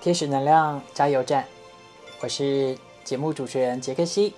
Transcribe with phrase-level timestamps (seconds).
[0.00, 1.44] 天使能量加油站，
[2.22, 4.32] 我是节目主持人杰克西。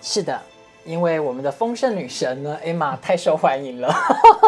[0.00, 0.40] 是的，
[0.86, 3.94] 因为我们的丰盛女神呢，艾玛太受欢迎了，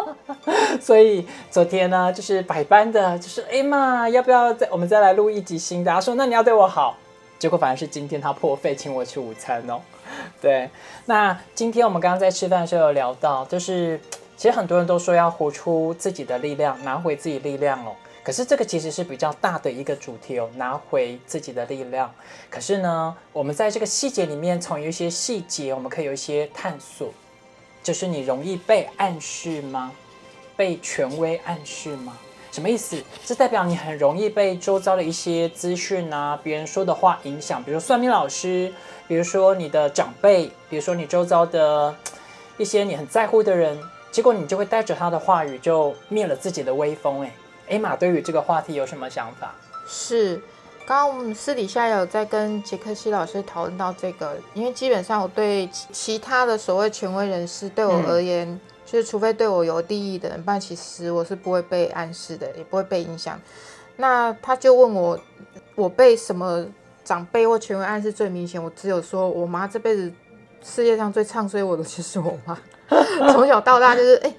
[0.81, 5.93] 所以昨天呢，就是百般的，就是艾玛要不要再我们再来录一集新的？
[5.93, 6.97] 她说那你要对我好，
[7.39, 9.79] 结果反而是今天她破费请我吃午餐哦。
[10.41, 10.71] 对，
[11.05, 14.01] 那今天我们刚刚在吃饭的时候有聊到，就是
[14.39, 17.93] 其实很多人都说要活出自己的力量，拿回自己力量哦。
[18.31, 22.15] 可是这个其实是比较大的一个主题哦，拿回自己的力量。
[22.49, 27.13] 可是呢，我们在这个细节里面，从有一些细节，我们可以有一些探索。
[27.83, 29.91] 就是你容易被暗示吗？
[30.57, 32.17] 被权威暗示吗？
[32.53, 33.03] 什么意思？
[33.25, 37.61] 这代表你很容易被周遭的一些资讯啊，别人说的话影响。
[37.65, 38.73] 比如算命老师，
[39.09, 41.93] 比如说你的长辈，比如说你周遭的
[42.59, 43.77] 一些你很在乎的人，
[44.13, 47.23] 结果你就会带着他的话语，就灭了自己的威风。
[47.23, 47.33] 哎。
[47.71, 49.55] 艾玛对于这个话题有什么想法？
[49.87, 50.37] 是，
[50.85, 63.41] 刚刚我们私底下有在跟杰克西老师讨论到这个，因为基本上我对其他的所谓权威人士，对我而言，就是除非对我有利益的人，不然其实我是不会被暗示的，也不会被影响。
[63.97, 65.19] 那他就问我，
[65.77, 66.67] 我被什么
[67.05, 68.63] 长辈或权威暗示最明显？
[68.63, 70.13] 我只有说我妈这辈子
[70.65, 72.59] 世界上最唱衰我的就是我妈，
[73.33, 74.35] 从小到大就是哎，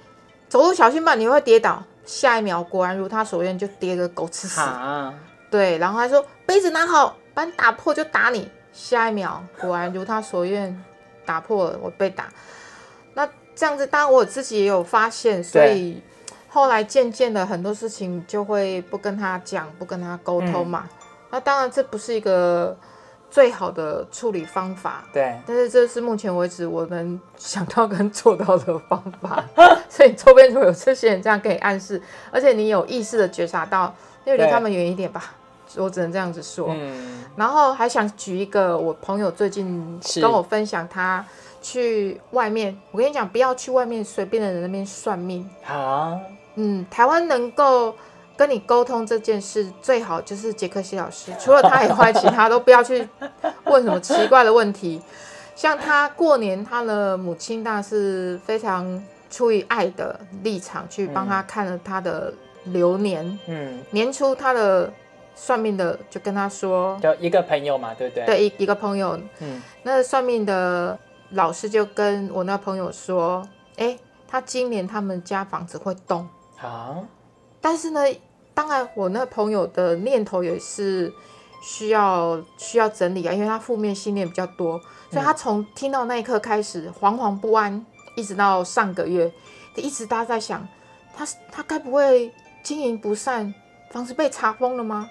[0.48, 1.82] 走路小心吧，你会跌倒。
[2.04, 4.60] 下一秒，果然如他所愿，就跌个狗吃屎。
[5.50, 8.50] 对，然后他说杯子拿好，把你打破就打你。
[8.72, 10.82] 下一秒，果然如他所愿，
[11.24, 12.28] 打破了，我被打。
[13.14, 16.02] 那这样子，当然我自己也有发现，所以
[16.48, 20.88] 后来渐渐的很多事情就会不跟他讲，不跟他沟通嘛。
[21.30, 22.76] 那当然这不是一个。
[23.32, 29.42] 最好的处理方法，对，但是这是目前为止我能想到跟做到的方法，
[29.88, 33.94] 所以周边如果有这些人这样给你暗示，而且你有意识的觉察到，
[34.26, 35.32] 就离他们远一点吧，
[35.76, 36.74] 我只能这样子说。
[36.76, 41.24] 嗯，然后还想举一个我朋友最近跟我分享，他
[41.62, 45.48] 去外面，我跟你讲，不要去外面随便的人那边算命。
[45.62, 46.18] 好，
[46.56, 47.94] 嗯，台湾能够。
[48.36, 53.08] 跟你沟通这件事最好就是杰克西老师，除了他以外，其他都不要去
[53.64, 55.00] 问什么奇怪的问题。
[55.54, 62.32] 像他过年，他的母亲那是非常出于爱的立场去帮他看了他的
[62.64, 63.38] 流年。
[63.46, 64.90] 嗯，年初他的
[65.34, 68.24] 算命的就跟他说，就一个朋友嘛，对不对？
[68.24, 69.18] 对，一一个朋友。
[69.40, 70.98] 嗯，那算命的
[71.32, 76.26] 老师就跟我那朋友说，哎，他今年他们家房子会动。
[76.56, 77.04] 好。
[77.62, 78.00] 但是呢，
[78.52, 81.10] 当然我那朋友的念头也是
[81.62, 84.78] 需要需要整理啊，因为他负面信念比较多，
[85.10, 87.86] 所以他从听到那一刻开始惶惶不安，
[88.16, 89.32] 一直到上个月，
[89.76, 90.66] 一直大家在想，
[91.16, 92.30] 他他该不会
[92.64, 93.54] 经营不善，
[93.90, 95.08] 房子被查封了吗？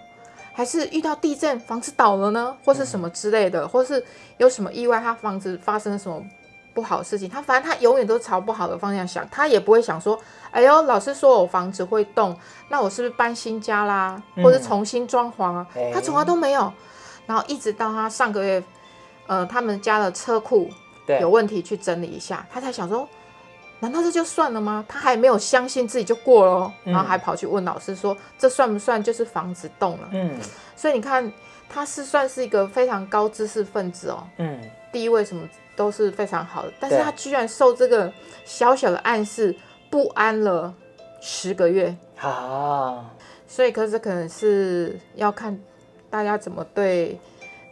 [0.53, 2.57] 还是遇到地震，房子倒了呢？
[2.65, 4.03] 或是什么之类的，或是
[4.37, 6.21] 有什么意外，他房子发生什么？
[6.73, 10.19] 不好的事情，他反正他永远都朝不好的方向想，他也不会想说，
[10.51, 12.37] 哎呦，老师说我房子会动，
[12.69, 15.67] 那我是不是搬新家啦，或者重新装潢啊？
[15.93, 16.71] 他从来都没有。
[17.27, 18.61] 然后一直到他上个月，
[19.27, 20.69] 呃，他们家的车库
[21.19, 23.07] 有问题去整理一下，他才想说，
[23.79, 24.83] 难道这就算了吗？
[24.87, 30.09] 他还没有相信自己就过了，然后还跑去问老师说，这算不算就是房子动了？
[30.11, 30.37] 嗯，
[30.75, 31.31] 所以你看，
[31.69, 34.27] 他是算是一个非常高知识分子哦。
[34.37, 34.59] 嗯，
[34.91, 35.47] 第一位什么？
[35.81, 38.13] 都是非常好的，但是他居然受这个
[38.45, 39.55] 小小的暗示
[39.89, 40.71] 不安了
[41.19, 43.09] 十个月啊！
[43.47, 45.59] 所以，可是可能是要看
[46.07, 47.19] 大家怎么对，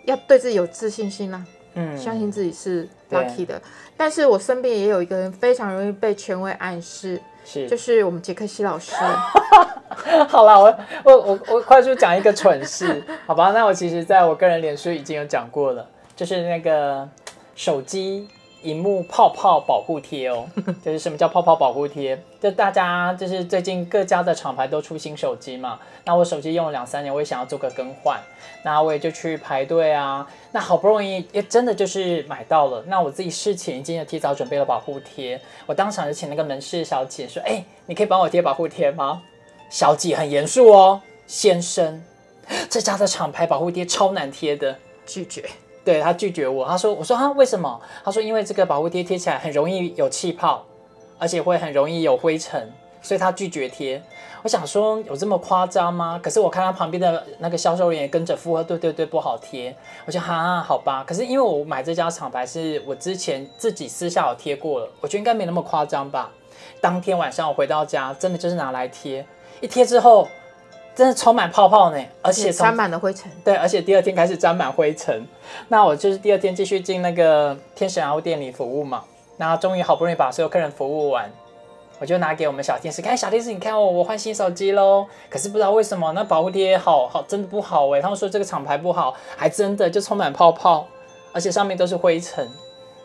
[0.05, 3.61] 要对自己有自信心啦，嗯，相信自己是 lucky 的。
[3.95, 8.95] 但是我身边也有一个人非常容易被权威暗示，是就是我们杰克西老师。
[10.27, 13.51] 好了，我我我我快速讲一个蠢事，好吧？
[13.51, 17.07] 那我其实在我个人脸书已经有讲过了，就是那个。
[17.59, 18.25] 手机
[18.61, 20.47] 荧幕泡泡保护贴哦，
[20.81, 22.17] 就是什么叫泡泡保护贴？
[22.39, 28.17] 就大家就是最近各家的厂牌都出新手机嘛，那我手机用了两三年，我也想要做个更换，
[28.63, 39.21] 那我也就去排队啊，那好不容易也真的就是买到了，那我自己事前已经有提早准备了保护贴，我当场就请那个门市小姐说，哎，你可以帮我贴保护贴吗？
[39.69, 42.01] 小姐很严肃哦，先生，
[42.69, 45.43] 这家的厂牌保护贴超难贴的，拒绝。
[45.89, 50.63] 对他拒绝我，他说：“我说啊，为什么？”他说：“因为这个保护贴贴起来很容易有气泡，
[51.17, 52.71] 而且会很容易有灰尘，
[53.01, 53.99] 所以他拒绝贴。”
[54.43, 56.19] 我想说有这么夸张吗？
[56.21, 59.75] 可是我看他旁边的那个销售人员跟着附和，对对对，不好贴。
[60.05, 61.03] 我就哈，好吧。
[61.07, 66.29] 可是因为我买这家厂牌是我之前自己私下有贴过了，我觉得应该没那么夸张吧。
[66.79, 69.25] 当天晚上我回到家，真的就是拿来贴，
[69.59, 70.27] 一贴之后。
[70.99, 73.31] 真的充满泡泡呢，而且沾满了灰尘。
[73.41, 75.25] 对，而且第二天开始沾满灰尘。
[75.69, 79.05] 那我就是第二天继续进那个天使屋店里服务嘛。
[79.37, 81.31] 那终于好不容易把所有客人服务完，
[81.99, 83.15] 我就拿给我们小天使看。
[83.15, 85.07] 小天使，你看我，我换新手机喽。
[85.29, 88.01] 可是不知道为什么，那保护贴好好真的不好哎。
[88.01, 90.85] 他们说这个厂牌不好，还真的就充满泡泡，
[91.31, 92.45] 而且上面都是灰尘。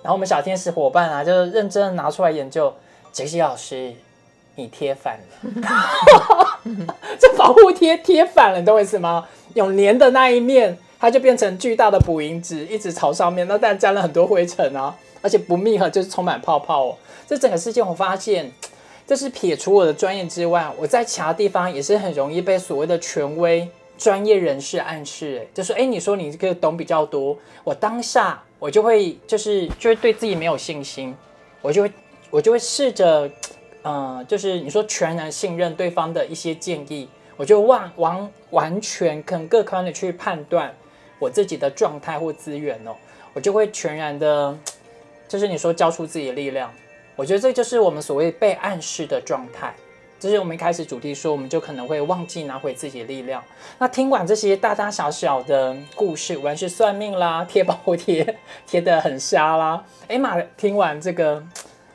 [0.02, 2.75] 然后我们小天使伙伴啊，就认真的拿出来研究。
[3.12, 3.94] 杰西老师，
[4.56, 6.61] 你贴反了，
[7.19, 9.27] 这保护贴贴反了，你懂我意思吗？
[9.55, 14.95] 有粘的那一面，它就变成巨大的补银纸，一直朝上面，那但沾了很多灰尘啊。
[15.23, 16.97] 而且不密合，就是充满泡泡哦。
[17.27, 18.53] 这整个事件，我发现，
[19.06, 23.67] 这是撇除我的专业之外，我在其他地方也是很容易被所谓的权威
[23.97, 27.35] 专业人士暗示，就说，哎，你说你这个懂比较多，
[27.65, 31.17] 我当下我就会就是就会对自己没有信心，
[31.62, 31.93] 我就会
[32.29, 33.31] 我就会试着，
[33.85, 40.75] 嗯，就是你说全然信任对方的一些建议，我就完完完全肯客观的去判断
[41.19, 42.97] 我自己的状态或资源哦，
[43.35, 44.57] 我就会全然的。
[45.27, 46.71] 就是你说交出自己的力量，
[47.17, 49.75] 我觉得这就是我们所谓被暗示的状态。
[50.21, 53.43] 就是我们一开始主题说，我们就可能会忘记拿回自己的力量。
[53.79, 58.37] 那听完这些大大小小的故事，无论是算命啦、贴 保护贴
[58.67, 61.43] 贴的很瞎啦，哎妈，听完这个，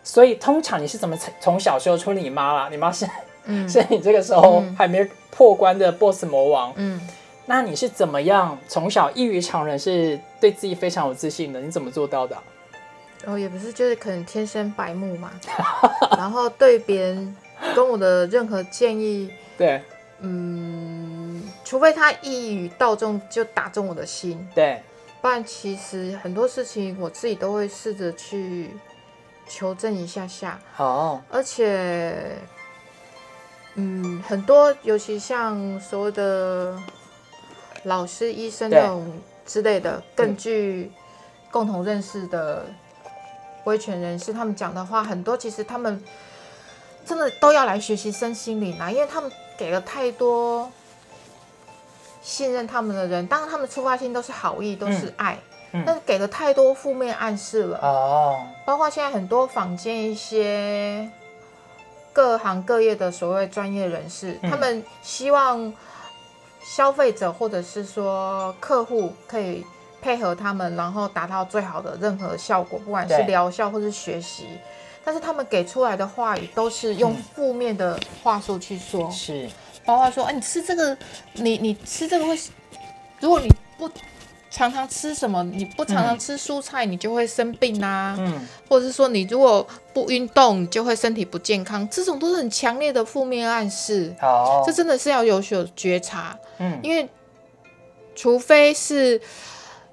[0.09, 2.67] 所以通常你是怎么从小时候出你妈啦？
[2.71, 3.07] 你妈是
[3.45, 6.99] 嗯， 是你这个时候还没破关的 BOSS 魔王，嗯，
[7.45, 11.61] 那你是怎么样从小异于常人，是对自己非常有自信的？
[11.61, 12.35] 你怎么做到的？
[13.27, 15.29] 哦，也不是，就是可能天生白目嘛，
[16.17, 17.37] 然后对别人
[17.75, 19.29] 跟我的任何建议，
[19.59, 19.79] 对，
[20.21, 24.81] 嗯，除非他一语道中就打中我的心，对，
[25.21, 28.71] 不然其实很多事情我自己都会试着去
[29.49, 32.37] 求证一下下，好，而且，
[33.73, 36.77] 嗯，很多尤其像所谓的
[37.83, 40.91] 老师、医生那种之类的，更具
[41.51, 42.65] 共同认识的。
[43.65, 46.01] 维权人士他们讲的话很多，其实他们
[47.05, 50.71] 真的都要来学习身心灵啊，因为他们给了太多
[52.21, 55.37] 信任他们的人，当然他们出发心都是好意，都是爱，
[55.71, 57.77] 但是给了太多负面暗示了。
[57.81, 58.45] 哦。
[58.65, 61.09] 包括现在很多坊间一些
[62.13, 65.73] 各行各业的所谓专业人士，他们希望
[66.63, 69.65] 消费者或者是说客户可以。
[70.01, 74.45] 配合他们，然后达到最好的任何效果，不管是疗效或是学习，
[75.03, 79.49] 但是他们给出来的话语都是用负面的话术去说，是，
[79.83, 80.97] 包括说，哎，你吃这个，
[81.33, 82.39] 你你吃这个会，
[83.19, 83.91] 如果你不
[84.49, 97.07] 常常吃什么，你不常常吃蔬菜，你就会生病啊，嗯，或者是说你如果不运动，你就会身体不健康，这种都是很强烈的负面暗示，好，这真的是要有所觉察，嗯，因为
[98.15, 99.21] 除非是。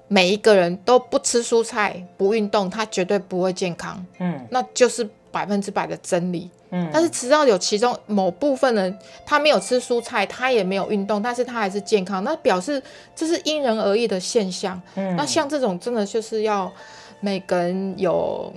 [0.09, 4.05] 每一个人都不吃蔬菜、不运动，他绝对不会健康。
[4.19, 5.05] 嗯，那就是
[5.37, 6.49] 百分之百的真理。
[6.71, 12.81] 嗯，但是只要有其中某部分人他没有吃蔬菜，他也没有运动，但是他还是健康，那表示
[13.15, 14.81] 这是因人而异的现象。
[14.95, 16.71] 嗯，那像这种真的就是要
[17.19, 18.51] 每个人有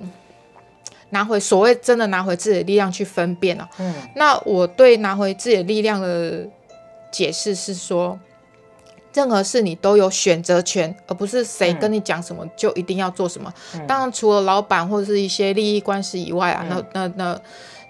[1.11, 3.69] 拿回所谓真的拿回自己的力量去分辨了。
[3.79, 6.49] 嗯，那我对拿回自己的力量的
[7.13, 8.19] 解释是说。
[9.13, 13.53] 任何事你都有选择权，而不是谁跟你讲什么就一定要做什么。
[13.87, 17.41] 当然，除了老板或者是一些利益关系以外啊，那那那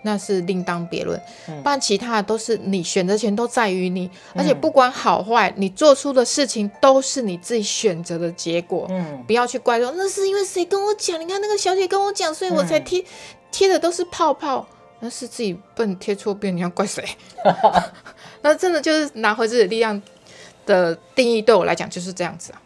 [0.02, 1.20] 那是另当别论。
[1.62, 8.86] 不然，其他的都是你选择权都在于你，而且不管好坏，你做出的事情都是你自己选择的结果。
[8.88, 11.20] 嗯，不要去怪说那是因为谁跟我讲？
[11.20, 13.04] 你看那个小姐跟我讲，所以我才贴
[13.52, 14.66] 贴的都是泡泡。
[15.02, 17.02] 那是自己笨贴错边，你要怪谁？
[18.42, 20.00] 那真的就是拿回自己的力量。
[20.70, 22.62] 的定义对我来讲就是这样子啊，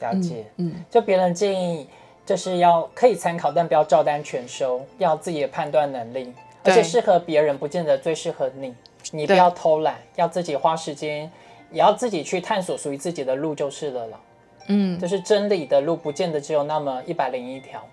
[0.00, 1.86] 了解，嗯，就别人建议
[2.24, 6.32] 就是要可以参考，但不要照单全收，要自己的判断能力，
[6.64, 8.74] 而且适合别人不见得最适合你，
[9.10, 11.30] 你不要偷懒，要自己花时间，
[11.70, 14.20] 也要自己去探索属于自己的路就是了了，
[14.68, 17.84] 嗯，就是真理的路不见得只有那么一百零一条，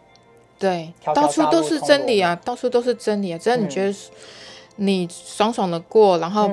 [0.58, 3.94] 对，到处都是真理啊，到处都是真理啊，只要你觉得
[4.78, 6.50] 你爽爽的过，然后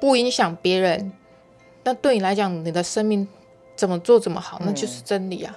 [0.00, 1.12] 不影响别人。
[1.84, 3.26] 那对你来讲，你的生命
[3.74, 5.56] 怎么做怎么好，那就是真理啊。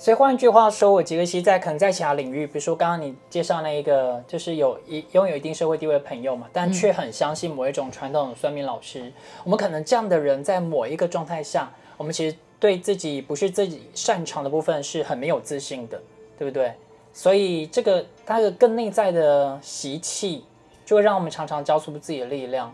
[0.00, 9.12] 所以换句话说，我杰克西在可能在其他领域，比如说刚刚你介绍那一个，就是有一拥有一定社会地位的朋友嘛，但却很相信某一种传统的算命老师。
[9.42, 16.00] 我们可能这样的人，在某一个状态下，我们其实对自己不是自己擅长的部分是很没有自信的，
[16.38, 16.72] 对不对？
[17.12, 20.44] 所以这个他的更内在的习气，
[20.86, 22.72] 就会让我们常常交出自己的力量。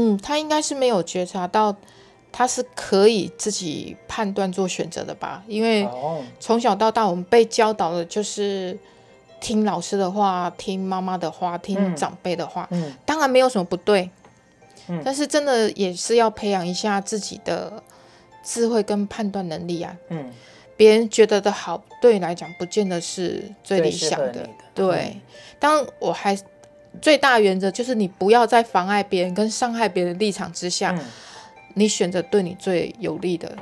[0.00, 1.74] 嗯，他应该是没有觉察到，
[2.30, 5.42] 他是可以自己判断做选择的吧？
[5.48, 5.88] 因为
[6.38, 8.78] 从小到大，我们被教导的就是
[9.40, 12.68] 听老师的话，听妈妈的话，听长辈的话。
[12.70, 14.08] 嗯，当然没有什么不对。
[14.86, 17.82] 嗯，但是真的也是要培养一下自己的
[18.44, 19.96] 智慧跟判断能力啊。
[20.10, 20.30] 嗯，
[20.76, 24.48] 别人觉得的好，对你来讲不见得是最理想的。
[24.72, 25.20] 对，
[25.58, 26.38] 当我还。
[27.00, 30.94] 最大原则就是你不要在妨碍别人跟伤害别人的立场之下，
[31.74, 33.56] 你选择对你最有利的，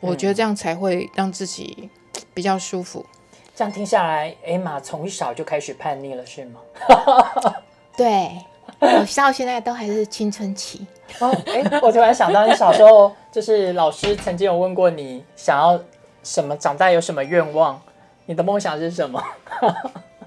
[0.00, 1.88] 我觉得这样才会让自己
[2.32, 3.04] 比较舒服。
[3.54, 6.60] 这样听下来，艾玛从小就开始叛逆了，是吗？
[7.96, 8.36] 对，
[8.80, 10.86] 我到现在都还是青春期。
[11.20, 15.80] 哦，哎，我突然想到，你小时候就是老师曾经有问过你想要
[16.24, 17.80] 什么，长大有什么愿望？
[18.26, 19.22] 你的梦想是什么？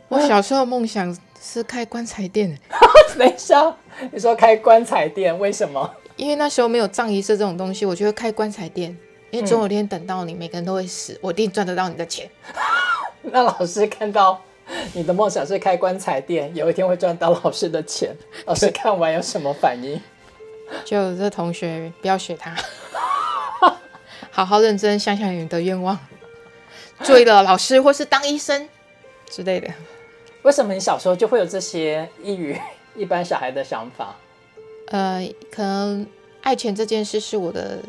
[0.10, 1.18] 我小时候梦想。
[1.40, 2.60] 是开棺材店，
[3.18, 3.74] 等一下，
[4.12, 5.90] 你说开棺材店，为什么？
[6.18, 8.98] 因为那时候没有葬仪社这种东西，我觉得开棺材店，
[9.30, 12.28] 因为总有一天等到你，每个人都会死，我一定赚得到你的钱。
[13.22, 14.42] 那老师看到
[14.94, 18.14] 你的梦想是开棺材店，有一天会赚到老师的钱，
[18.46, 20.02] 老师看完有什么反应？
[20.84, 22.54] 就这同学不要学他，
[24.32, 25.98] 好好认真想想你的愿望，
[27.04, 28.68] 做一个老师或是当医生
[29.30, 29.70] 之类的。
[30.48, 32.58] 为什么你小时候就会有这些异于
[32.96, 34.16] 一般小孩的想法？
[34.88, 36.08] 呃，可能
[36.42, 37.80] 爱钱这件事是我的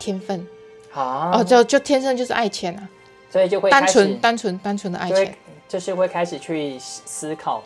[0.00, 0.44] 天分
[0.92, 2.88] 啊，哦，就就天生就是爱钱啊，
[3.30, 5.32] 所以就会单纯单纯单纯的爱钱，
[5.68, 7.62] 就是会开始去思考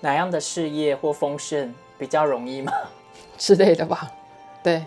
[0.00, 2.70] 哪样的事业或丰盛比较容易嘛
[3.38, 4.12] 之类的吧？
[4.62, 4.84] 对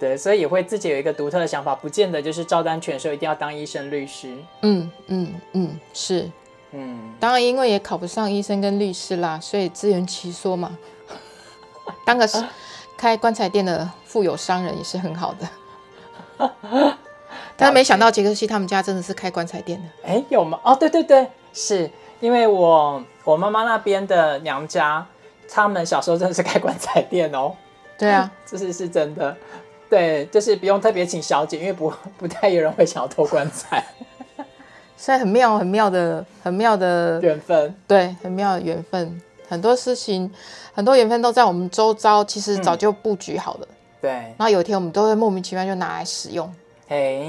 [0.00, 4.36] 对，所以也会自己有一个独特的想法，不见得就是照单全收，一定要当医生、律师。
[4.62, 6.28] 嗯嗯嗯，是。
[6.72, 10.78] 嗯，当然，因为也考不上医生跟律师啦，所以自圆其说嘛，
[12.06, 12.28] 当个
[12.96, 15.48] 开棺材店的富有商人也是很好的。
[17.56, 20.08] 但没想到杰克西他们家真的是开棺材店的。
[20.08, 20.58] 哎，有吗？
[20.64, 25.06] 哦，对对对，是因为我我妈妈那边的娘家，
[25.50, 27.54] 他们小时候真的是开棺材店哦。
[27.98, 29.36] 对啊， 这是是真的。
[29.90, 33.84] 对，就是不用特别请小姐，因为不不太有人会想要偷棺材。
[35.00, 39.18] 所以很妙，很妙的，很妙的缘分，对，很妙的缘分。
[39.48, 40.30] 很多事情，
[40.74, 43.68] 很多缘分都在我们周遭，其实早就布局好了。
[44.02, 44.10] 对。
[44.10, 46.54] 然后有一天，我们都会莫名其妙就拿来使用。
[46.88, 47.22] 哎，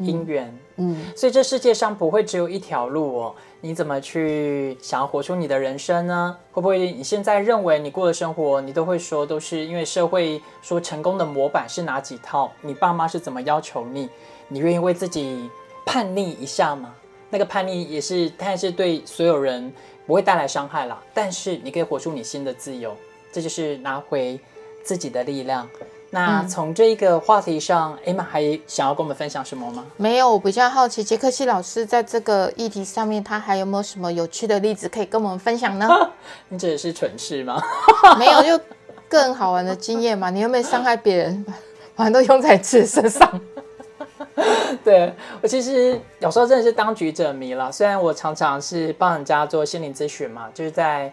[0.00, 0.54] 姻缘。
[0.76, 1.06] 嗯。
[1.16, 3.34] 所以这世界上不会只有一条路哦。
[3.62, 6.36] 你怎么去想要活出你的人生呢？
[6.52, 12.52] 会不会你现在认为你过的生活，你都会说都是因为社会说成功的模板是哪几套？
[12.60, 14.10] 你爸妈是怎么要求你？
[14.48, 15.48] 你愿意为自己
[15.86, 16.94] 叛逆一下吗？
[17.34, 19.72] 那个叛逆也是，但是对所有人
[20.06, 20.96] 不会带来伤害啦。
[21.12, 22.96] 但是你可以活出你新的自由，
[23.32, 24.38] 这就是拿回
[24.84, 25.68] 自己的力量。
[26.10, 29.84] 那从这一个话题上，艾玛还想要跟我们分享什么吗？
[29.96, 35.88] 没有，我比较好奇杰克西老师在这个议题上面，他还有没有什么有趣的例子可以跟我们分享呢？
[36.50, 37.60] 你指的是蠢事吗？
[38.16, 38.64] 没有，就
[39.08, 40.30] 更好玩的经验嘛。
[40.30, 41.44] 你有没有伤害别人，
[41.96, 43.40] 反正都用在自己身上？
[44.82, 47.70] 对我其实有时候真的是当局者迷了。
[47.70, 51.12] 虽然我常常是帮人家做心理咨询嘛，就是在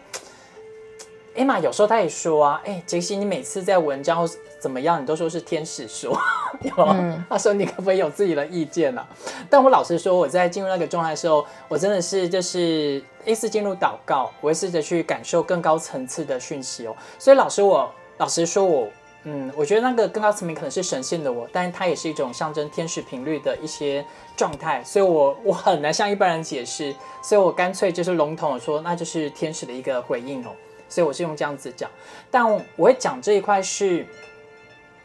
[1.36, 4.28] 艾玛有时候他也说啊，哎，杰西，你每次在文章
[4.60, 6.18] 怎么样，你都说是天使说，
[7.30, 9.06] 他说你可不可以有自己的意见呢？
[9.48, 16.96] 但我老实说，我在进入那个状态的时候，我真的是就是一次进入祷告，我会试着去感受更高层次的讯息哦。
[17.18, 17.88] 所以老师，我
[18.18, 18.88] 老实说，我。
[19.24, 24.04] 嗯，我觉得那个更高层面可能是神性的我，但是它也是一种象征天使频率的一些
[24.36, 30.50] 状态，所以我我很难向一般人解释，所以我干脆就是笼统的说，那就是天使的一个回应哦，
[30.88, 31.88] 所以我是用这样子讲，
[32.32, 34.04] 但我会讲这一块是，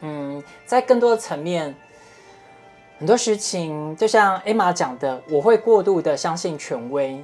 [0.02, 1.76] 嗯，在更多的层面，
[2.98, 7.24] 很多事情就像艾玛讲的，我会过度的相信权威，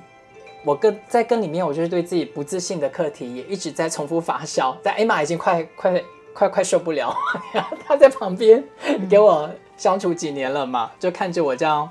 [0.63, 5.99] 我跟在跟里面，我就是对自己不自信的课题也一直在重复发酵，但艾玛已经快快。
[6.33, 7.15] 快快受不了，
[7.85, 8.63] 他在旁边
[9.09, 11.89] 给我相处几年了嘛，就看着我这样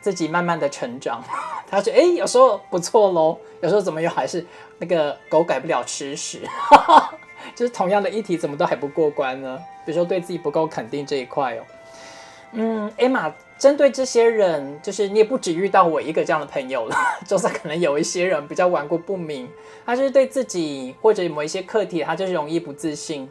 [0.00, 1.22] 自己慢慢的成长。
[1.70, 4.44] 他说：“哎，有时候不错喽，有时候怎么又还是
[4.78, 6.48] 那个狗改不了吃屎，
[7.54, 9.58] 就是同样的议题怎么都还不过关呢？
[9.84, 11.62] 比如说对自己不够肯定这一块哦。
[12.52, 16.96] 嗯，艾玛，针对这些人，就是你也不止遇到我一个这样的朋友了，
[17.26, 19.48] 就是可能有一些人比较顽固不明，
[19.84, 23.28] 他就是对自己或者某一些课题，他就是容易不自信。”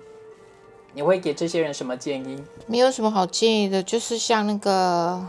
[0.94, 2.44] 你会给这些人什么建议？
[2.66, 5.24] 没有什么好建议的，就是像那个，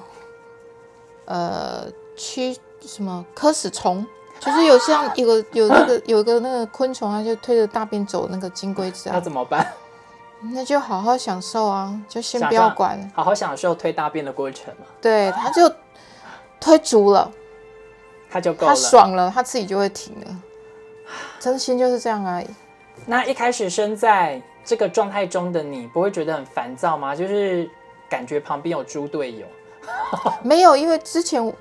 [1.26, 1.86] 呃，
[2.16, 4.06] 驱什么科死虫，
[4.40, 9.66] 就是有像有个有那个有个那个昆虫，它就推着大便走那个金龟子， 那怎么办？
[10.40, 14.86] 那就好好享受啊，就先不要管，好好享受推大便的过程嘛。
[15.00, 15.68] 对，他就
[16.60, 17.30] 推足了，
[18.30, 20.26] 他就够了，他爽了，他自己就会停了。
[21.40, 22.46] 真心就是这样而已。
[23.04, 27.16] 那一开始身在这个状态中的你，不会觉得很烦躁吗？
[27.16, 27.68] 就是
[28.08, 29.46] 感觉旁边有猪队友。
[30.42, 31.52] 没有，因为之前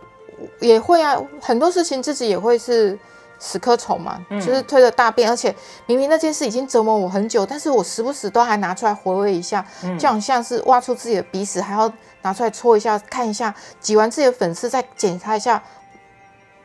[0.60, 2.98] 也会啊，很多事情自己也会是。
[3.40, 5.54] 死磕虫嘛，就是推着大便，而且
[5.86, 9.66] 明明那件事已经折磨我很久，但是我时不时都还拿出来回味一下，
[10.00, 11.92] 就好像是挖出自己的鼻屎，还要
[12.22, 15.62] 拿出来搓一下，看一下，挤完自己的粉刺，再检查一下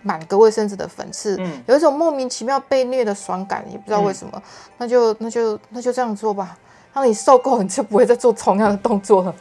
[0.03, 4.43] 满个卫生纸的粉刺，有一种莫名其妙被虐的爽感，也不知道为什么，
[4.79, 6.57] 那就那就那就这样做吧，
[6.93, 9.35] 当你受够，你就不会再做同样的动作了。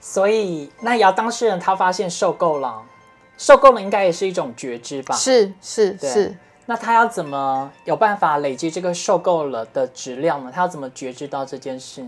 [0.00, 2.82] 所以，那要当事人他发现受够了，
[3.36, 5.14] 受够了应该也是一种觉知吧？
[5.14, 6.36] 是是是。
[6.66, 10.50] 那他要怎么有办法累积这个受够了的质量呢？
[10.52, 12.04] 他要怎么觉知到这件事？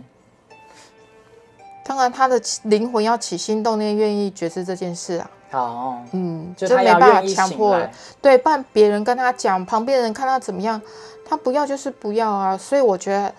[1.85, 5.31] 当然，他的灵魂要起心动念，愿意觉知这件事啊。
[5.53, 7.91] 哦，嗯，就没办法强迫了。
[8.21, 10.79] 对，不然别人跟他讲，旁边人看他怎么样，
[11.25, 12.59] 他不要就是不要啊。
[12.59, 13.33] 所以我觉得，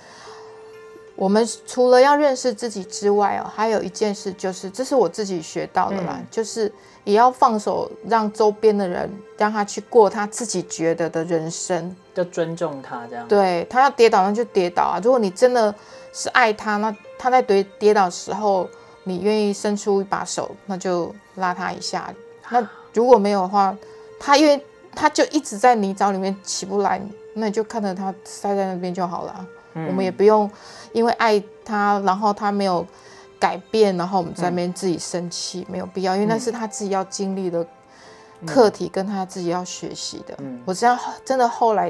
[1.19, 6.71] 我们除了要认识自己之外哦，还有一件事就是，这是我自己学到的啦，就是。
[7.05, 13.27] 也要放手，让周边的人让他去过他自己觉得的人生，要尊重他这样。
[13.27, 15.01] 对他要跌倒，那就跌倒啊！
[15.01, 15.73] 如果你真的
[16.13, 18.69] 是爱他，那他在跌跌倒的时候，
[19.05, 22.13] 你愿意伸出一把手，那就拉他一下。
[22.51, 23.75] 那如果没有的话，
[24.19, 27.01] 他因为他就一直在泥沼里面起不来，
[27.33, 29.47] 那你就看着他塞在那边就好了。
[29.73, 30.49] 我们也不用
[30.93, 32.85] 因为爱他，然后他没有。
[33.41, 37.65] 改变，然后我们在那边自己生气，没有必要，因为那是他自己要经历的
[38.45, 40.35] 课题，跟他自己要学习的。
[40.39, 41.89] 嗯，我这样真的后来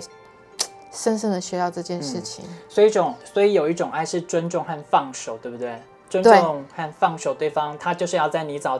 [0.91, 2.45] 深深的学到这件事情。
[2.67, 5.81] 所以一种，所以有一种爱是尊重和放手，对不对？
[6.07, 8.79] 尊重和放手对方，他就是要在泥沼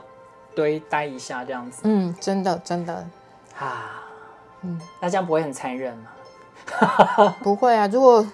[0.54, 1.82] 堆待一下这样子。
[1.86, 2.94] 嗯，真的真的
[3.58, 4.04] 啊，
[4.62, 6.12] 嗯，那这样不会很残忍吗？
[7.44, 8.26] 不会啊，如果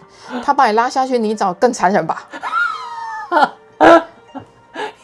[0.43, 2.29] 他把你拉下去你找，更残忍吧。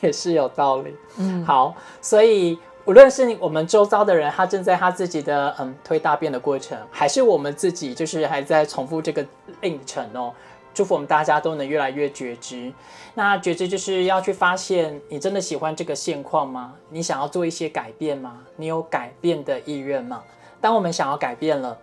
[0.02, 9.24] 也是有道理，嗯，好，所以无论是我们周遭的人，他正在他自己的嗯推大便的过程，还是我们自己，就是还在重复这个
[9.62, 10.34] 历程哦。
[10.74, 12.74] 祝福我们大家都能越来越觉知。
[13.14, 16.74] 那觉知就是要去发现，你真的喜欢这个现况吗？
[16.90, 18.40] 你想要做一些改变吗？
[18.56, 20.24] 你有改变的意愿吗？
[20.60, 21.78] 当我们想要改变了，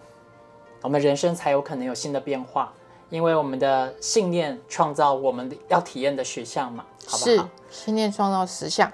[0.83, 2.73] 我们人生才有可能有新的变化。
[3.11, 7.49] 因为我们的信念创造我们要体验的实相嘛，好不好？
[7.71, 8.93] 信念创造实相，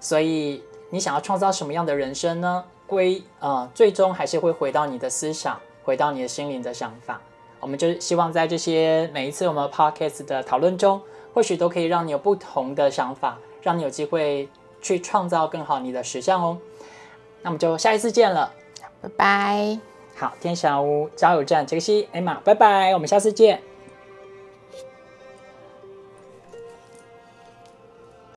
[0.00, 2.64] 所以你想要创造什么样的人生呢？
[2.88, 7.20] 归呃，最终还是会回到你的思想，回到你的心灵的想法。
[7.60, 11.00] 我们就希望在这些每一次我们 podcast 的讨论中，
[11.32, 14.48] 或许都可以让你有不同的想法，让你有机会
[14.82, 16.58] 去创造更好你的实相哦。
[17.42, 18.52] 那我们就下一次见了，
[19.00, 19.95] 拜拜。
[20.18, 23.60] 好，天下屋加油站，杰克西，艾玛，拜拜，我们下次见。